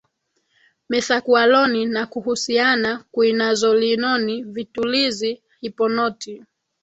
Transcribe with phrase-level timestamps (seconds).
[0.89, 6.45] Methakualoni na kuhusiana kuinazolinoni vitulizi hiponoti